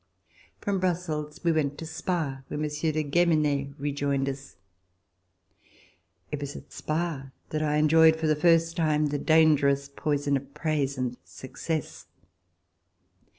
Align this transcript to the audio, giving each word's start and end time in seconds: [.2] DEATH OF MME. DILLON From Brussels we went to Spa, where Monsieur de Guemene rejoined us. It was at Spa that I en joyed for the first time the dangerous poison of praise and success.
[.2] 0.01 0.01
DEATH 0.01 0.07
OF 0.07 0.25
MME. 0.25 0.79
DILLON 0.79 0.79
From 0.79 0.79
Brussels 0.81 1.43
we 1.43 1.51
went 1.51 1.77
to 1.77 1.85
Spa, 1.85 2.41
where 2.47 2.57
Monsieur 2.59 2.91
de 2.91 3.03
Guemene 3.03 3.75
rejoined 3.77 4.27
us. 4.29 4.55
It 6.31 6.41
was 6.41 6.55
at 6.55 6.73
Spa 6.73 7.29
that 7.51 7.61
I 7.61 7.77
en 7.77 7.87
joyed 7.87 8.15
for 8.15 8.25
the 8.25 8.35
first 8.35 8.75
time 8.75 9.09
the 9.09 9.19
dangerous 9.19 9.87
poison 9.95 10.35
of 10.37 10.55
praise 10.55 10.97
and 10.97 11.17
success. 11.23 12.07